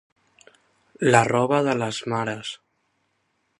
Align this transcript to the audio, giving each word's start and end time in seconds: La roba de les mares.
La 1.15 1.21
roba 1.29 1.61
de 1.69 1.77
les 1.83 2.01
mares. 2.15 2.57